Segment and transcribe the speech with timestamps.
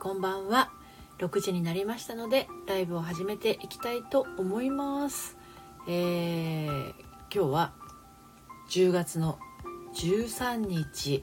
[0.00, 0.70] こんばんは。
[1.18, 5.36] 6時になりましたのでライブを始めていきたいと思います。
[5.86, 6.90] えー、
[7.30, 7.72] 今日は
[8.70, 9.38] 10月の
[9.94, 11.22] 13日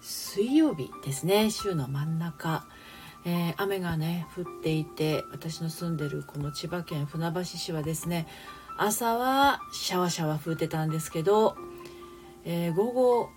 [0.00, 1.52] 水曜日ですね。
[1.52, 2.66] 週の真ん中、
[3.24, 8.26] えー、雨がね降っていて私の住んでるこの千葉県船橋市はですね
[8.78, 11.54] 朝はシャワシャワ降ってたんですけど、
[12.44, 13.30] えー、午後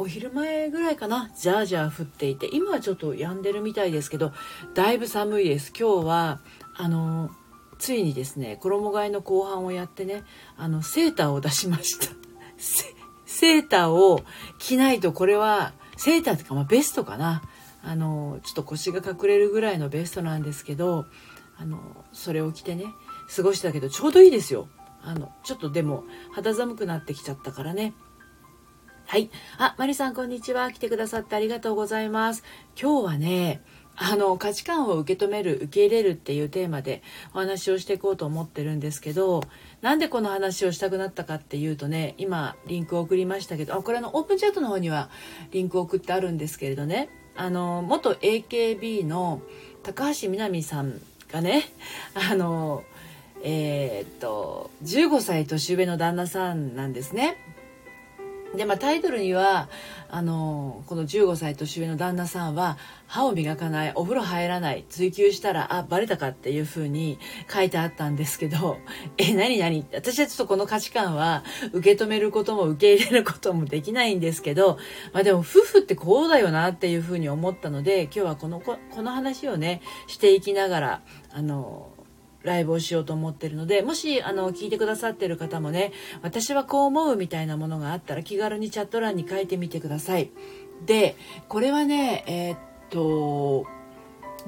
[0.00, 1.28] お昼前ぐらいかな。
[1.36, 2.48] ジャージャー降っていて。
[2.52, 4.32] 今はちょっと止んでるみたいですけど
[4.72, 5.72] だいぶ寒いです。
[5.78, 6.40] 今日は
[6.76, 7.30] あの
[7.78, 10.22] ついにですね衣替えの後半をやってね
[10.56, 12.14] あのセーターを出しました。
[13.26, 14.22] セーターを
[14.58, 17.42] 着ないとこれはセーターっていうか、まあ、ベストかな。
[17.82, 21.06] あのちょっと腰が隠れるぐらいのベストなんですけど
[21.56, 21.80] あの
[22.12, 22.84] それを着てね
[23.34, 24.68] 過ごしたけどちょうどいいですよ。
[25.02, 27.94] あのちょっとでも肌寒くなってきちゃったからね。
[29.10, 29.30] はい。
[29.56, 30.70] あ、マリさん、こんにちは。
[30.70, 32.44] 来てくださってありがとうございます。
[32.78, 33.62] 今日はね、
[33.96, 39.42] あの、価値観を受け止める、受け入れるっていうテーマでお話をしていこうと思ってるんですけど、
[39.80, 45.08] なんでこの話をしたくなったかっていうとね、今、リンクを送りましたけど、あ、これのオープンチャットの方には
[45.52, 49.40] リンクを送ってあるんですけれどね、あの、元 AKB の
[49.84, 51.00] 高橋みなみさん
[51.32, 51.64] がね、
[52.12, 52.84] あの、
[53.42, 57.38] えー、っと、15歳年上の旦那さんなんですね。
[58.54, 59.68] で、まあ、タイトルには
[60.08, 67.18] あのこの15歳年上の旦那さんは歯を磨かないお風呂入らない追求したらあバレたかっていう風に
[67.52, 68.78] 書いてあったんですけど
[69.18, 69.86] え何何？
[69.92, 74.78] 私はちょっとこの価値観は受け止めることも受け入れることもできないんですけど、
[75.12, 81.92] まあ、でも夫婦ってこうだよなっていう風に思ったので今日はこのこの話をねしていきながらあの
[82.42, 90.30] ライブをしようと思ってるのでもしあの聞いてくださってる方もね私はこう思うみたいなものがあったら気軽にチャット欄に書いてみてください
[90.86, 91.16] で
[91.48, 92.58] これはねえー、っ
[92.90, 93.66] と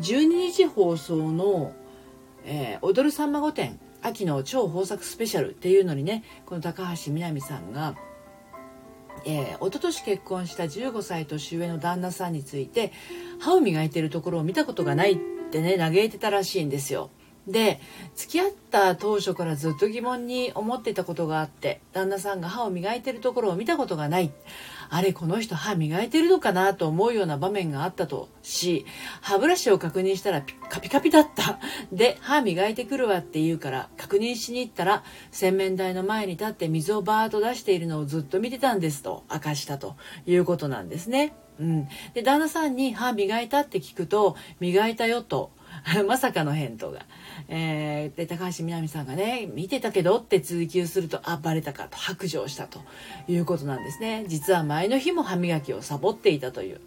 [0.01, 1.73] 12日放送の
[2.45, 7.97] 「えー、踊るさんま御殿」秋の超豊作スペシャルっていうのにねこの高橋みなみさんが
[9.25, 12.93] えー、一昨年結婚した15歳年上の旦那さんについて
[13.39, 15.17] 歯を磨いてるところを見たことがないっ
[15.51, 17.11] てね嘆いてたらしいんですよ。
[17.47, 17.81] で
[18.15, 24.31] 付き合った当初からずっと疑問に思っていたことがあって旦那さんが歯を磨いてるところを見たことがない。
[24.93, 28.85] あれこの人歯磨いてるのかなと思うような場面があったとし
[29.21, 31.61] 歯ブラシを確認したらカピカピだった。
[31.93, 39.97] で歯磨いてくるわって言うから確認しに行ったら洗面台の前に立って水をバーッと出しているのをずっと見てたんですと明かしたと
[40.27, 41.35] いうことなんですね。
[41.61, 45.53] うん、で旦那さんに歯磨いたって聞くと磨いたよと
[46.07, 47.01] まさかの返答が。
[47.49, 52.81] えー、で高橋みなみさんがね見てたけどって追求するとあバレたかと白状したと
[53.29, 56.81] いうことなんですね実は前の日も歯磨きをサボっていたという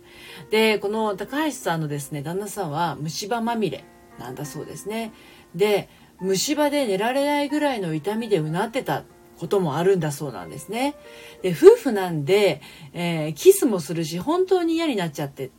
[0.52, 3.84] でこの高橋さんのですね旦那さんは虫歯まみれ
[4.20, 5.12] なんだそうですね
[5.54, 5.90] で
[6.22, 9.04] 虫歯で寝られないぐらいの痛みでうなってた
[9.38, 10.96] こともあるんだそうなんですね。
[11.42, 12.62] で、夫婦なんで、
[12.94, 15.52] えー、キスもするし、本当に嫌になっちゃって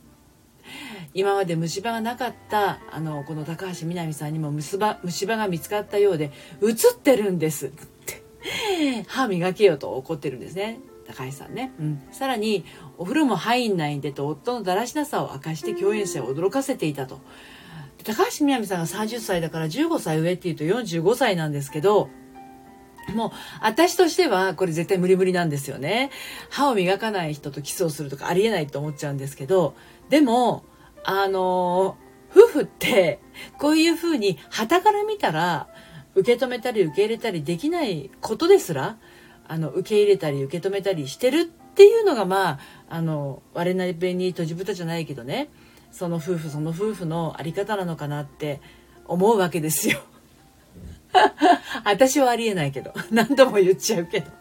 [1.15, 6.29] 今まで虫歯がなかったあのこの高橋みなみさんにも虫歯虫歯が見つかったようで
[6.61, 8.23] 映ってるんですって。
[9.07, 10.79] 歯磨けよと怒ってるんですね。
[11.07, 12.65] 高橋さんね、うん、さらに
[12.97, 17.21] お風呂も入んないんでと夫のだらしなさを明かして共演者を驚かせていたと。
[18.03, 22.09] 高橋みなみさんが30歳だから15歳上っていうと45歳なんですけど
[23.13, 23.31] もう、
[23.61, 26.09] 私としては、これ絶対無理無理なんですよね。
[26.49, 29.75] 歯を磨かない人とキスをするとかありえないと思っちゃうんですけど、
[30.09, 30.63] でも、
[31.05, 31.97] あの
[32.31, 33.19] 夫婦って
[33.59, 35.67] こういうふうに旗から見たら
[36.15, 38.97] 受け止めたり受け入れたりできないことですら
[39.47, 45.49] あの受け入れたり受け止めたりしてるっていうのがまああの我なりに閉じ蓋じゃないけどね
[45.91, 48.59] その夫婦その夫婦の在り方なのかなって
[49.05, 49.99] 思うわけですよ。
[51.85, 54.31] 私はありえないけど何度も言っちゃうけど。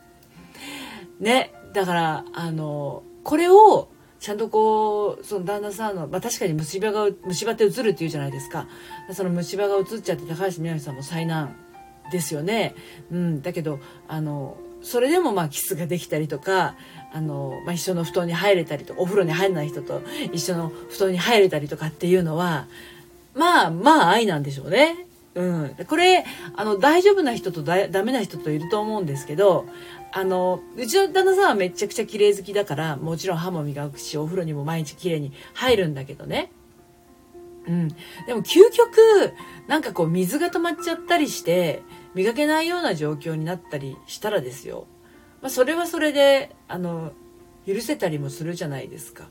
[1.21, 3.89] ねだからあのこれを
[4.25, 8.67] ちゃんとこうその旦那さんの、まあ、確かに虫歯が虫歯って映るっていうじゃないですか。
[9.13, 11.55] その虫歯が映っちゃって高橋みなみさんも災難
[12.11, 12.75] ですよね、
[13.13, 16.75] うん、だけどあのそれでもまあキスができたりとか
[17.13, 20.01] あの、まあ、一緒の布団に入れたりとお風呂に入らない人と
[20.33, 22.67] 一緒の布団に入れたりとかっていうのは
[23.35, 25.07] まあまあ愛なんでしょうね。
[25.35, 26.25] うん、これ
[26.57, 29.67] あの大丈夫な人とだダメな人といると思うんですけど
[30.17, 36.53] あのうちの旦那さんはめちゃくちゃ綺麗好きだからもちろん歯も磨くしお風呂にも毎日綺麗に入るんだけどね。
[37.67, 39.33] うん、でも究極
[39.67, 41.83] なんかこう水が止まっちゃったりして
[42.15, 44.87] 磨けないような状況になったりしたらですよ、
[45.41, 47.13] まあ、それはそれであの
[47.67, 49.25] 許せたりもするじゃないですか。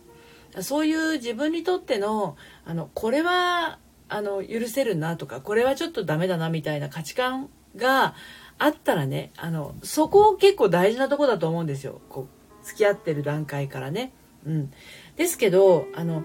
[0.60, 2.36] そういう自分にとっての
[2.66, 8.16] あのこれはあの許せるなとかこれはちょっとダメだなみたいな価値観が
[8.60, 12.02] あったらねあのそこ結構大事なとこだと思うんですよ。
[12.10, 12.28] こ
[12.62, 14.12] う付き合ってる段階からね。
[14.46, 14.72] うん、
[15.16, 16.24] ですけどあの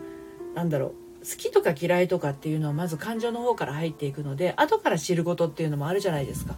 [0.55, 0.93] なんだろう。
[1.21, 6.57] 好きとか嫌いとかっていうのはまず感情の方から入っていくので後から知ることっていうのもあるじゃないですか。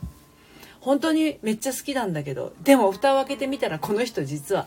[0.81, 4.67] 本当にめっちゃ好きなんだけどでも蓋を開けてみたらこの人実は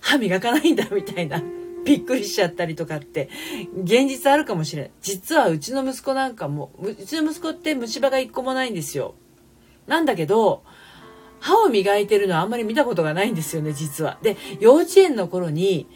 [0.00, 1.42] 歯磨かないんだみたいな
[1.84, 3.28] びっくりしちゃったりとかって
[3.82, 9.14] 現実あるかもしれない実はうちの息子なんかもうちの息子って虫歯が一個もないんですよ。
[9.90, 10.62] なんだけど
[11.40, 14.18] 歯を磨いてるのはあんまり見たことがないんですよね実は。
[14.22, 15.88] で幼稚園の頃に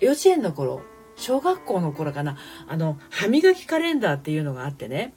[0.00, 0.80] 幼稚園の頃
[1.16, 5.12] 小学校の頃かなあの歯磨きカレンダーっていうのがあってね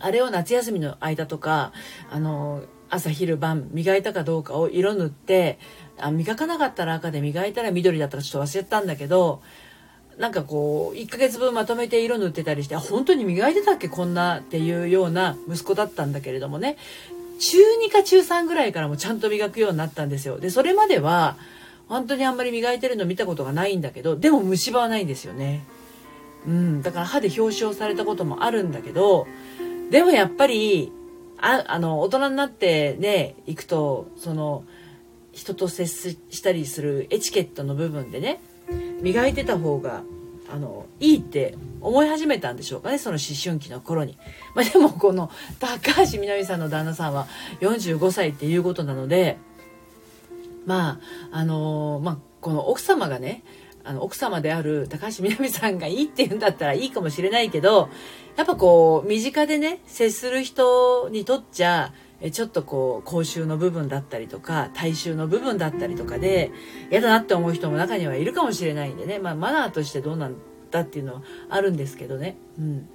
[0.00, 1.72] あれを夏休みの間とか
[2.10, 5.60] あの朝昼晩磨いたかどうかを色塗って
[5.98, 9.40] あ磨かなかったら赤で磨いたら緑だったらちょっと忘れたんだけど
[10.18, 16.76] なんかこう1ヶ月分まとめて色塗ってたりして本当に磨いてたっけこんなっていうような息子だったんだけれどもね。
[17.40, 20.38] 中2か中3ぐらいからもちゃんと磨くようになったんですよ。
[20.38, 21.36] でそれまでは
[21.88, 25.64] 本当にあんまり磨いてるの見たことがないんだけどでも虫歯はないんですよね。
[26.46, 26.82] うん。
[26.82, 29.26] だから歯で表彰されたこともあるんだけど
[29.90, 30.92] でもやっぱり
[31.38, 34.64] ああの大人になってね行くとその
[35.32, 38.40] 人と接したりするエチケットの部分でね
[39.00, 40.02] 磨いてた方が
[40.52, 44.16] あのいいって思い始めたんでしょうかねその思春期の頃に。
[44.54, 47.26] まあ、でもこの高橋みなみさんの旦那さんは
[47.60, 49.36] 45歳っていうことなので
[50.66, 51.00] ま
[51.32, 53.42] ああのまあこの奥様がね
[53.84, 57.90] あの奥様である高橋みなみさんがいいって言うんだったらいいかもしれないけど
[58.36, 61.92] やっぱこう身近でね接する人にとっちゃ
[62.32, 66.50] ちょっとこう口臭の部分だったりとか体臭の部分だったりとかで
[66.90, 70.36] 嫌だなって思う人も中にはいるかもしれないんでね、まあ、マナーとしてどうなん
[70.70, 72.36] だっていうのはあるんですけどね。
[72.58, 72.88] うん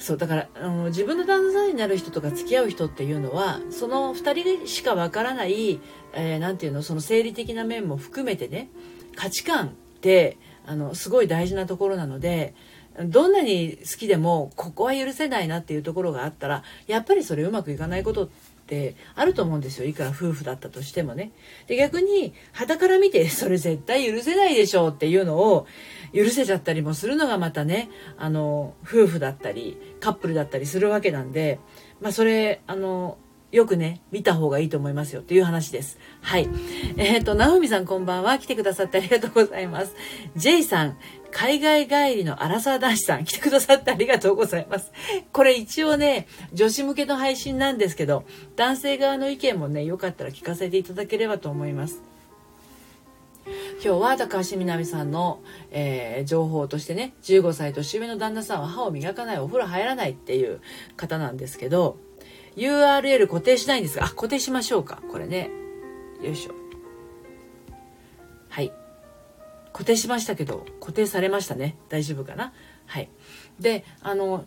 [0.00, 5.78] そうだからあの自分の旦那さんになる人とか付き合う人っていうのはその2人しかわからない
[6.14, 8.70] 何、えー、て言うのその生理的な面も含めてね
[9.14, 9.70] 価値観っ
[10.00, 12.54] てあのすごい大事なところなので
[12.98, 18.28] どんなに好きでもここは許せないなっていうところがあったらやっぱりそれうまくいかないことっ
[18.66, 21.32] てあると思うんですよいくら夫婦だったとしてもね。
[21.66, 25.66] で逆に傍から見てそれ絶対許せないでしょうっていうのを
[26.14, 27.88] 許せちゃったりもするのがまたね
[28.18, 31.58] あの夫婦だったりカップルだったりするわけなんで、
[32.00, 33.18] まあ、それあの
[33.52, 35.98] よくね、見た方がいいと思いますよっていう話です。
[36.20, 36.48] はい。
[36.96, 38.38] えっ、ー、と、ナオミさんこんばんは。
[38.38, 39.96] 来てくださってありがとうございます。
[40.36, 40.96] ジェイさん、
[41.32, 44.92] 海外帰りのアラサー男子さん来てくださってありがとうございます。
[45.32, 48.24] これ一応ね、女子向けの配信なんですけど、
[48.54, 52.02] 男性側の意見もね、よかったら聞かせていただければと思います。
[53.82, 60.60] 今日は高橋みなみさんの、えー、情報としてね、15歳年上の旦那さんは歯を磨かない、お風呂入らないっていう
[60.96, 61.96] 方なんですけど、
[62.56, 65.02] URL 固定しないんですが、あ、固定しましょうか。
[65.10, 65.50] これね。
[66.22, 66.54] よいしょ。
[68.48, 68.72] はい。
[69.72, 72.52] 固定しましたけど固定されましたね大丈夫かな？
[72.86, 73.08] はい
[73.58, 74.44] であの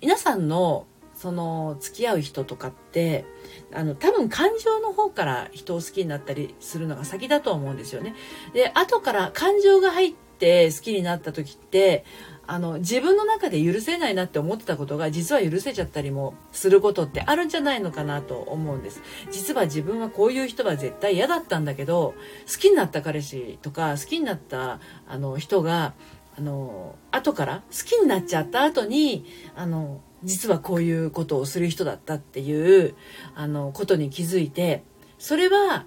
[0.00, 3.24] 皆さんのその付き合う人とかって
[3.72, 8.14] あの多分感情の方から人を好きになったりするのが先だと思うんですよね
[8.52, 12.04] で後から感情が入って好きになった時って
[12.46, 22.14] あの自分の中で許せないなって思ってたことが実は許せちゃったりもすることってあるんじゃないのかなと思うんです実は自分はこういう人は絶対嫌だったんだけど
[22.50, 25.94] 好きになった彼氏とか好きになったあの人が
[26.36, 32.94] あの後から好きになっちゃった後にあの実はこういうことをする人だったっていう
[33.34, 34.82] あのことに気づいて
[35.18, 35.86] それは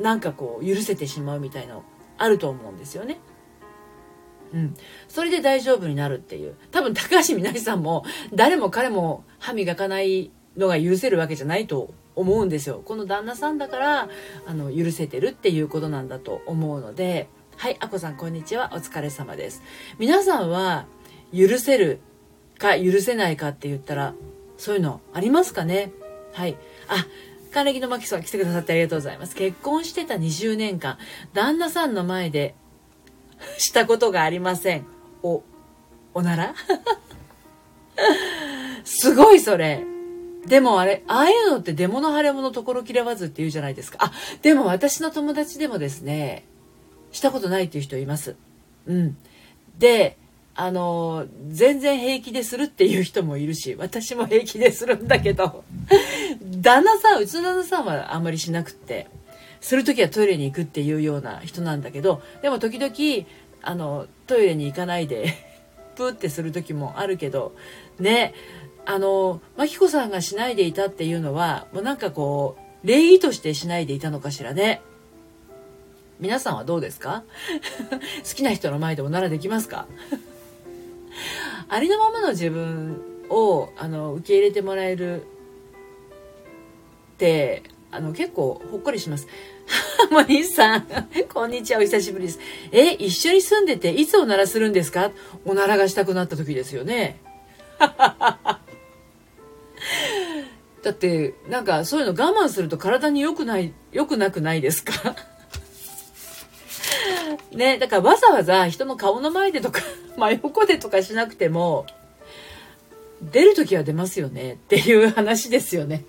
[0.00, 1.84] なんかこう許せてしまうみたいなの
[2.18, 3.18] あると思うんですよね。
[4.52, 4.74] うん、
[5.08, 6.54] それで大丈夫になるっていう。
[6.70, 12.82] 多分高橋みなみさんも誰も彼も歯磨かないのが許せるわけじゃないと思うんですよ。
[12.84, 14.08] この旦那さんだから
[14.46, 17.28] あの許せてるっていうことなんだと思うので。
[17.56, 18.70] はいあこさんこんにちは。
[18.72, 19.62] お疲れ様です。
[20.00, 20.86] 皆さんは
[21.32, 22.00] 許せる
[22.58, 24.14] か許せないかって言ったら
[24.56, 25.92] そういうのありますかね？
[26.32, 26.56] はい。
[26.88, 27.06] あ
[27.52, 29.36] 金木のマキさん来てくださってありがとうございます。
[29.36, 30.98] 結婚してた20年間
[31.32, 32.56] 旦那さんの前で
[33.58, 34.86] したことがありません。
[35.22, 35.42] お、
[36.14, 36.54] おなら？
[38.84, 39.84] すごいそれ。
[40.46, 43.98] でもあれ、ああいうのって出物腫れ物ところ切れわずって言うじゃないですか。
[44.00, 44.12] あ、
[44.42, 46.44] でも私の友達でもですね、
[47.12, 48.36] したことないっていう人います。
[48.86, 49.16] うん。
[49.78, 50.18] で、
[50.56, 55.64] あの、全然平気でするっていう人もいるし、私も平気でするんだけど、
[56.42, 59.08] 旦那さん、うちの旦那さんはあんまりしなくって、
[59.64, 63.26] する時はトイレに行くっていうような人なんだけどでも時々
[63.62, 65.32] あのトイレに行かないで
[65.96, 67.54] プーってする時もあるけど
[67.98, 68.34] ね
[68.84, 74.82] あの真紀子さんがしないでいたっていうのはもうなんかこう礼儀としてしないでいたのかしらね。
[76.20, 77.24] 皆さんはどうですか？
[78.28, 79.86] 好きな人の前でおならできますか？
[81.68, 85.24] ありのままの自分をあの受け入れてもらえるっ
[87.16, 89.26] てあの結構ほっこりします。
[90.10, 90.86] モニーさん、
[91.32, 92.38] こんにちは、お久しぶりです。
[92.70, 95.10] え、一緒に住んでていつおならするんですか？
[95.44, 97.20] おならがしたくなった時ですよね。
[97.78, 98.60] だ
[100.90, 105.16] って、なんかそういうの我慢すると体に良くない、良くなくないですか？
[107.52, 109.80] ね、だからわざわざ人の顔の前でとか、
[110.16, 111.86] 真横でとかしなくても、
[113.22, 116.04] 出る時は出ますよねっていう話ですよね。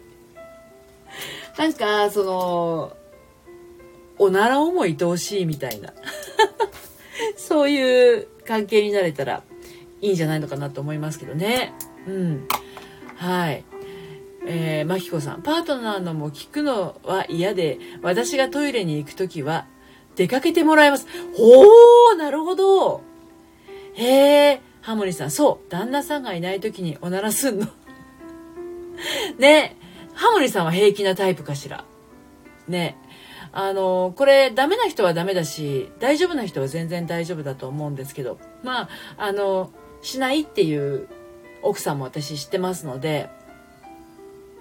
[1.58, 2.98] なんか、その、
[4.18, 5.94] おならをも愛おしいみたいな。
[7.38, 9.44] そういう関係になれたら
[10.02, 11.74] いいんじゃないのかなと思いますけどね。
[12.08, 12.48] うん。
[13.16, 13.64] はい。
[14.48, 19.66] えー、まきこさん、パートナーのも聞くのは嫌で、私がトイレに行くときは
[20.16, 21.08] 出かけてもらいます。
[21.36, 23.02] ほー、なるほど。
[23.94, 27.68] へえ、ハモリさん、そう、旦那さんがいないときにおならすんの。
[29.40, 29.78] ね、
[30.14, 31.86] ハモリさんは平気なタイプかしら。
[32.68, 32.98] ね。
[33.58, 39.72] あの、これダメな人はダメだし、大丈夫な人は全然大丈夫だと思うんですけど、まあ、あの、
[40.02, 41.08] しないっていう
[41.64, 43.30] 奥さんも私知ってますので、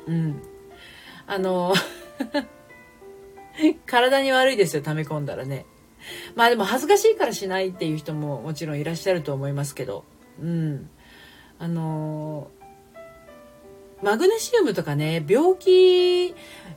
[0.06, 0.40] うん。
[1.26, 1.74] あの、
[3.84, 5.66] 体に悪いですよ、溜め込んだらね。
[6.36, 10.04] まあでも恥ずかしいからしないっていう人ももちろんいらっしゃると思いますけど、
[10.40, 10.88] うん。
[11.58, 12.48] あの
[14.04, 16.34] マグネシウムとかね、病気、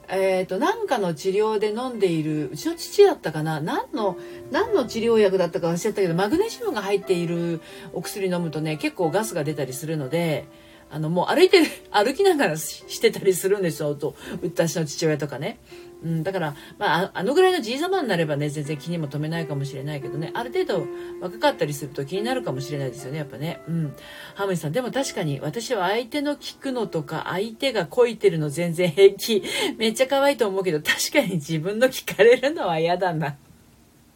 [0.08, 4.16] えっ、ー、と、なんかの治療で飲んでいる、うちの父だったかな何の、
[4.50, 7.60] 何の治療薬だったか忘れちゃったけど、マグネシウムが入っている
[7.92, 10.48] お薬飲むとね、結構ガスが出たりするので、
[10.90, 15.60] あの、もう歩いてる、歩きながらしてたりするんですよ、と、私の父親とかね。
[16.04, 20.88] うん、だから、まあ、あのぐらいのじいさまになればね、全然気にも留めないかもしれないけどね、ある程度
[21.22, 23.62] 若かったりすると気になるかもしれないですよね、やっぱね。
[23.68, 23.96] うん。
[24.36, 29.44] ハムリさん、でも確かに私は相手の聞くのとか、相手がこいてるの全然平気。
[29.78, 33.36] めっちゃ可愛いと思うけど、確かに自分の聞かれるのは嫌だな。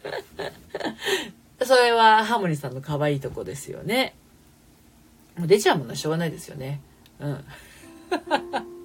[1.63, 4.15] それはハモリさんの可愛いとこですよね。
[5.37, 6.81] もう出ちゃうものはしょうがないですよね。
[7.19, 7.45] うん。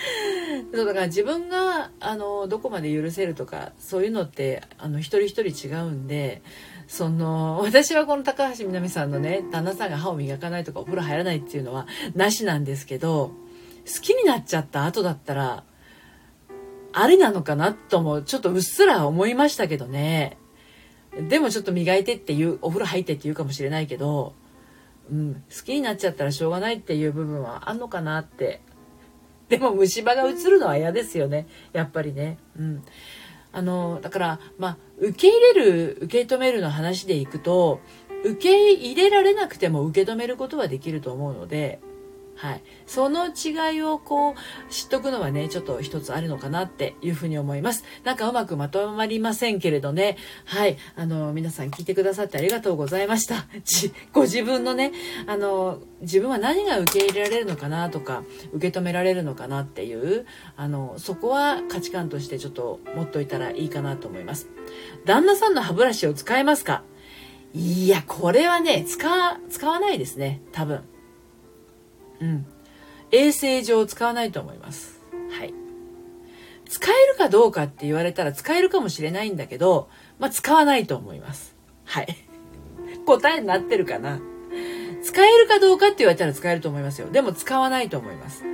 [0.72, 6.42] そうだから自分があのどこまで許せるとかそういうのってあの一人一人違うんで
[6.88, 13.32] その 私はこの高橋みなみさんのね旦那さんが歯を磨かないとかお風呂入らないっていうのはなしなんですけど
[13.86, 15.64] 好きになっちゃった後だったら
[16.92, 20.38] ありなのかなともちょっとうっすら思いましたけどね。
[21.28, 24.34] でもちょっと磨いてっていうお風呂入ってって言うかもしれないけど、
[25.10, 28.60] うん、好きになっちゃったらしょうがないっていう部分はあんのかなって
[29.50, 31.46] でも虫歯が映るのは嫌ですよね。
[31.72, 32.38] やっぱりね。
[32.58, 32.82] うん。
[33.52, 37.80] あのだからまあ受け入れる受け止めるの話でいくと
[38.24, 41.80] 受け入れられなくても受け止めることはできると思うので
[42.40, 42.62] はい。
[42.86, 44.34] その違いをこう、
[44.72, 47.84] 知っとくのはね、ちょっと一つあるのかなっていうふうに思います。
[48.02, 50.16] なんかうまくまとまりませんけれどね。
[50.46, 50.78] はい。
[50.96, 53.44] あの、皆さん聞いてくださってありがとうございました。
[54.14, 54.92] ご自分のね、
[55.26, 58.22] あの、自分は何が受け入れられるのかなとか、
[58.54, 60.24] 受け止められるのかなっていう、
[60.56, 64.48] あの、そこは価値観としてちょっと持っといたらいいかなと思います。
[65.04, 66.84] 旦那さんの歯ブラシを使えますか？
[67.52, 69.06] いや、これはね、使、
[69.50, 70.40] 使わないですね。
[70.52, 70.80] 多分。
[72.20, 72.46] うん。
[73.12, 75.00] 衛生上使わないと思います。
[75.30, 75.54] はい。
[76.68, 81.56] 使えるかどうかって言われたら使えるかもしれないんだけど、まあ、使わないと思います。
[81.84, 82.16] はい。
[83.06, 84.20] 答えになってるかな
[85.02, 87.10] 使えるかどうかって言われたら使えると思いますよ。
[87.10, 88.44] でも使わないと思います。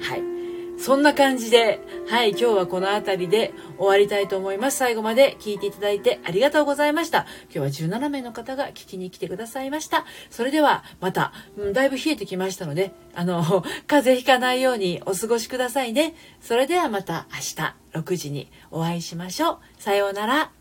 [0.00, 0.35] はい。
[0.78, 4.76] そんな感じで、はい、今日はこの辺りで終わりたいと思います。
[4.76, 7.26] 最後まで聞いていただいてありがとうございました。
[7.54, 10.04] 今日は17名の方が聞きに来てくださいました。
[10.30, 13.42] それではまた、うん、だいぶ冷えてきましたので、あの、
[13.88, 16.14] 風邪ひかないようにお過ごしくださいね。
[16.40, 19.58] それではまた明日6時にお会いしましょう。
[19.78, 20.55] さようなら。